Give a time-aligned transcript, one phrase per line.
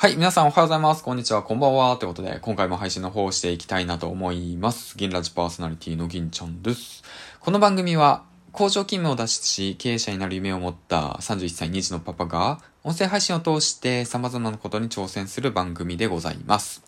[0.00, 1.02] はい、皆さんおはようございます。
[1.02, 1.96] こんにちは、こんばんは。
[1.96, 4.96] ということで、今回も配信の方をしていきたいなと思います。
[4.96, 7.02] 銀ラジパーソナリティの銀ちゃんです。
[7.40, 8.22] この番組は、
[8.52, 16.84] 工場勤務を脱出し、経営者になる夢を持った31歳2児のパパが、音声配信を通して様々なことに挑戦する番組でございます。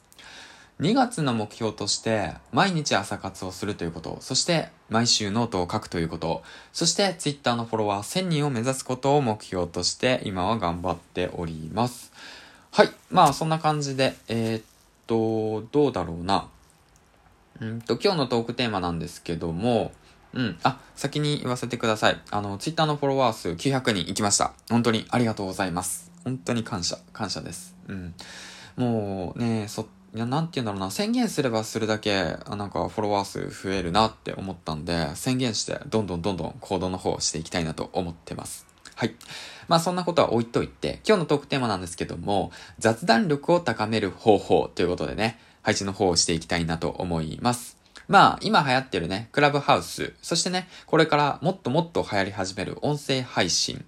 [0.78, 12.12] 2月の目標として、毎日朝活をするということ、そして毎週ノートを書くということ、そして Twitter のフォロワー1000人を目指すことを目標として、今は頑張っております。
[12.72, 12.90] はい。
[13.10, 14.62] まあ、そんな感じで、えーっ
[15.06, 16.48] と、どうだろうな。
[17.60, 19.92] うんと、今日のトークテーマなんですけども、
[20.32, 20.58] うん。
[20.62, 22.20] あ、先に言わせてください。
[22.30, 24.52] あの、ツイッターのフォロワー数900人いきました。
[24.70, 26.12] 本当にありがとうございます。
[26.24, 27.74] 本当に感謝、感謝です。
[27.88, 28.14] うん。
[28.76, 38.66] もうね、そ、いや、なんて言うんだろうな、宣言すればするだけ、なんかフォロワー数増えるなって思ったんで、宣言して、どんどんどんどん行動の方をしていきたいなと思ってます。
[39.00, 39.14] はい。
[39.66, 47.78] まあそんなことは置いといて、今日のトークテーマなんですけども、雑談力を高める方法ということでね、配信の方をしていきたいなと思います。
[48.08, 53.82] まあ、今流行ってるね、クラブハウス、そしてね、これからもっともっと流行り始める音声配信。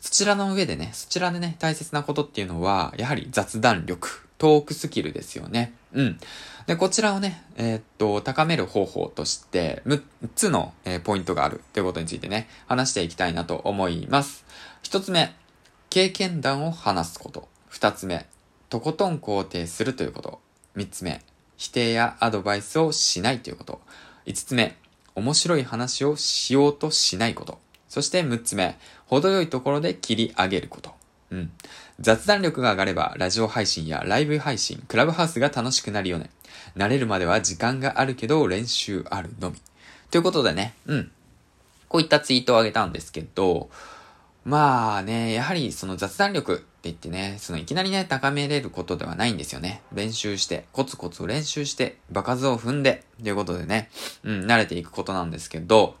[0.00, 5.74] そちらの上でね、そちらでね、大切なことっていうのは、やはり雑談力、トークスキルですよね。
[5.96, 6.18] うん。
[6.66, 10.02] で、こちらをね、えーっと、高める方法として、6
[10.34, 14.44] つの、えーポイントがあるということについてね、話していきたいなと思います。
[14.82, 15.34] 1つ目、
[15.88, 17.48] 経験談を話すこと。
[17.72, 18.26] 2つ目、
[18.68, 20.40] とことん肯定するということ。
[20.76, 21.22] 3つ目、
[21.56, 23.80] 否定やアドバイスをしないということ。
[24.26, 24.76] 5つ目、
[25.14, 27.58] 面白い話をしようとしないこと。
[27.88, 30.95] そして6つ目、程よいところで切り上げること。
[31.30, 31.50] うん。
[32.00, 36.30] 雑談力が上がれば、ラジオ配信やライブ配信、クラブハウスが楽しくなるよね。
[36.76, 39.56] 慣れるまでは時間があるけど、練習あるのみ。
[40.10, 41.10] ということでね、うん。
[41.88, 43.70] こういったツイートをあげたんですけど、
[44.44, 49.82] まあね、やはりその雑談力って言ってね、そのいきなりね、高めれることではないんですよね。
[49.92, 53.90] 練習して、コツコツ練習して、場数を踏んで、ということでね、
[54.22, 55.96] うん、慣れていくことなんですけど、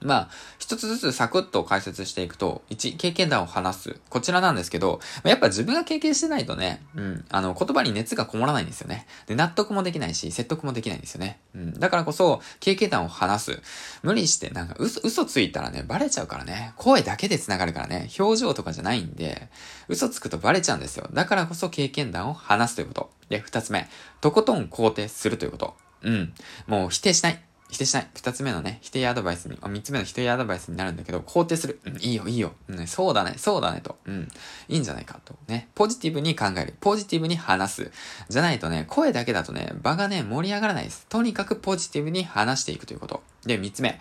[0.00, 4.00] まあ、一つずつサクッと解説していくと、1、経験談を話す。
[4.10, 9.06] こちらなんですけど、やっぱ自分が経験してないとね、うん、あの、言葉に熱がこもらないんですよね。
[9.26, 11.40] で、納得もできないし、説得もできないんですよね。
[11.54, 13.62] うん、だからこそ、経験談を話す。
[14.02, 16.72] 無理して、なんか嘘、嘘ついたらね、バレちゃうからね。
[16.76, 19.48] 声だけで繋がるからね、表情とかじゃないんで、
[19.88, 21.08] 嘘つくとバレちゃうんですよ。
[21.12, 23.10] だからこそ経験談を話すということ。
[23.28, 23.88] で、二つ目、
[24.20, 25.74] とことん肯定するということ。
[26.02, 26.34] うん。
[26.66, 27.45] もう否定しない。
[27.68, 28.08] 否定しない。
[28.14, 31.80] 二つ目のね、否定アドバイスに、三つ目の否定アドバイスになるんだけど、肯定する。
[31.84, 32.52] うん、いいよ、いいよ。
[32.68, 33.98] うん、そうだね、そうだね、と。
[34.04, 34.28] うん、
[34.68, 35.36] いいんじゃないかと。
[35.48, 36.74] ね、ポジティブに考える。
[36.80, 37.90] ポジティブに話す。
[38.28, 41.06] じゃないとね、声だけだとね、場がね、盛り上がらないです。
[41.08, 43.22] とにかくポジティブに話していくということ。
[43.44, 44.00] で、三つ目。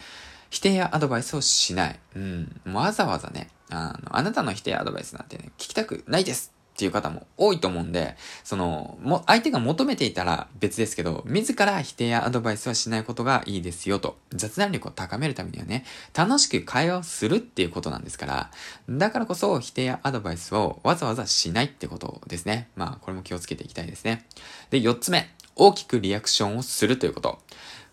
[0.52, 2.00] 否定やアドバイスをしない。
[2.16, 2.62] うん。
[2.72, 14.18] わざわざね、あの、あなたの否定アドバイスなんてね、聞きたくないですっていう方も多いと思うんで、その、も、相手が求めていたら別ですけど、自ら否定やアドバイスはしないことがいいですよと。
[14.34, 18.52] 雑談力を高めるためにはね、楽しく会話をするっていうことなんですから、
[18.90, 22.68] だからこそ否定やアドバイスをわざわざしないってことですね。
[22.76, 24.26] まあ、これも気をつけていきたいですね。
[24.70, 25.34] で、四つ目。
[25.56, 27.40] 大きくリアクションをするということ。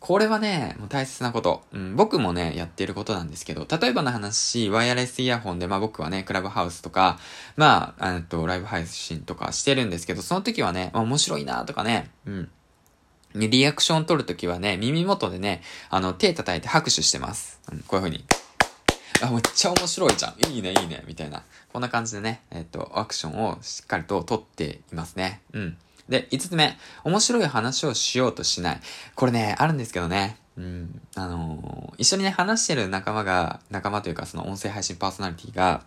[0.03, 1.63] これはね、もう大切なこと。
[1.71, 7.21] うん、僕もね、やっていることなんですけど、例えばの話、ワイヤレスイヤホンで、まあ僕はね、クラブハウスとか、
[7.55, 12.51] まあ、えっと、ライブ配信とかしてるんですけど、その時はね、まあ面白いなとかね、うん。
[13.37, 17.61] リアクション取るときはね、耳元でね、あの、手叩いて拍手してます。
[17.71, 18.25] うん、こういう風に。
[19.23, 20.53] あ、めっちゃ面白いじゃん。
[20.53, 21.45] いいね、いいね、みたいな。
[21.73, 25.43] こんな感じでね、えっと、アクションをしっかりと取っていますね。
[25.53, 25.77] うん。
[26.09, 28.81] で、5つ目、面白い話をしようとしない。
[29.15, 30.37] これね、あるんですけどね。
[30.57, 31.01] うん。
[31.15, 35.83] あのー一緒にね、話してる仲間が、仲間というかその音声配信パーソナリティが、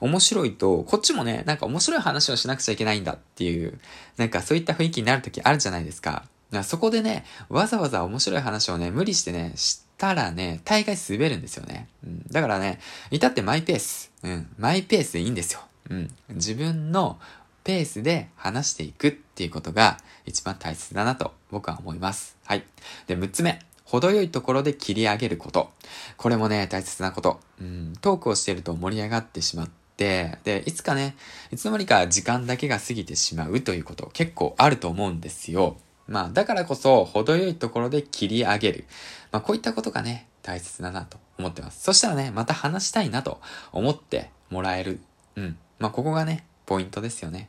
[0.00, 3.78] 面白いと、こっちもね、なんか面白い話をしなくちゃいけないんだっていう、
[4.16, 6.24] なんかそういった雰囲気になるときあるじゃないですか。
[6.50, 11.88] かそこでね、わざわざ面白い話をね、無理してね、したらね、大概滑るんですよね。
[12.04, 12.26] うん。
[12.30, 12.80] だからね、
[13.10, 14.10] 至ってマイペース。
[14.22, 14.48] うん。
[14.58, 15.60] マイペースでいいんですよ。
[15.90, 16.10] うん。
[16.30, 17.18] 自分の
[17.64, 22.36] ペースで話していくっていうことが一番大切だなと僕は思います。
[22.44, 22.64] はい。
[23.06, 23.60] で、6つ目。
[23.84, 25.70] 程よいところで切り上げること。
[26.16, 27.40] これもね、大切なこと。
[27.60, 27.92] うん。
[28.00, 31.16] トークをしてると盛り上がってしまって、で、いつかね、
[31.50, 35.76] いつの間にか時間だけが過ぎてしまうということ結構あると思うんですよ。
[36.06, 38.84] まあ、だからこそ、程よいところで切り上げる。
[39.32, 41.82] まあ、こういったことがね、大切だなと思ってます。
[41.82, 43.40] そしたらね、また話したいなと
[43.72, 45.00] 思ってもらえる。
[45.36, 45.58] うん。
[45.78, 47.48] まあ、ここがね、ポイントですよね。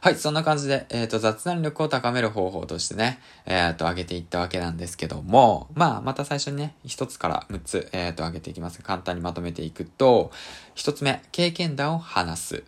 [0.00, 8.80] はい、そんな感じで、えっ、と、雑談力を高める方法としてね、えっ、と、上げていったわけなんですけども、まあ、また最初にね、一つから六つ、えっ、と、上げていきます。
[8.80, 10.30] 簡単にまとめていくと、
[10.74, 12.64] 一つ目、経験談を話す。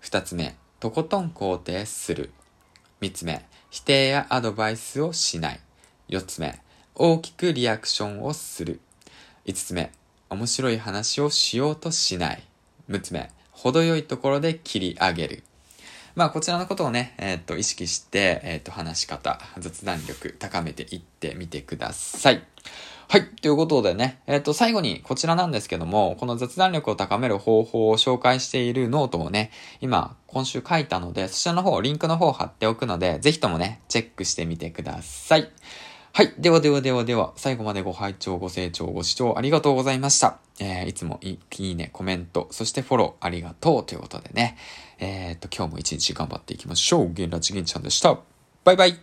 [0.00, 2.32] 二つ目、とことん肯定する。
[3.00, 5.60] 三つ目、否定やアドバイスをしない。
[6.08, 6.60] 四つ目、
[6.94, 8.80] 大きくリアクションをする。
[9.46, 9.90] 五つ目、
[10.28, 12.42] 面白い話をしようとしない。
[12.88, 15.44] 六つ目、程よいところで切り上げる。
[16.14, 22.44] まあ、こちらのことをね、えっ、と、意識して、えっ、と、話し方、雑談力高めていってみてください。
[23.08, 23.26] はい。
[23.26, 35.50] ということでね、えっ、と、最後にこちらなんですけども、この雑談力を高める方法を紹介しているノートをね、今、今週書いたので、そちらの方、リンクの方を貼っておくので、ぜひともね、チェックしてみてください。
[36.16, 36.32] はい。
[36.38, 40.38] ではではではでは、最後までご拝聴、ご清聴、ご視聴ありがとうございました。
[40.60, 44.56] えー、いつもいいね、コメント、そしてフォローありがとうということでね。
[45.00, 47.12] えー、っと、今日も一日頑張っていきましょう。
[47.12, 48.16] ゲンラチゲンちゃんでした。
[48.62, 48.96] バイバイ